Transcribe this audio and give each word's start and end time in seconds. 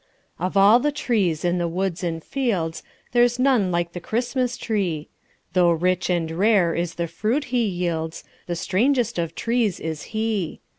Of 0.39 0.57
all 0.57 0.79
the 0.79 0.91
trees 0.91 1.45
in 1.45 1.59
the 1.59 1.67
woods 1.67 2.03
and 2.03 2.23
fields 2.23 2.81
There's 3.11 3.37
none 3.37 3.71
like 3.71 3.93
the 3.93 3.99
Christmas 3.99 4.57
tree; 4.57 5.09
Tho' 5.53 5.69
rich 5.69 6.09
and 6.09 6.31
rare 6.31 6.73
is 6.73 6.95
the 6.95 7.05
fruit 7.05 7.43
he 7.53 7.63
yields, 7.65 8.23
The 8.47 8.55
strangest 8.55 9.19
of 9.19 9.35
trees 9.35 9.79
is 9.79 10.01
he. 10.09 10.59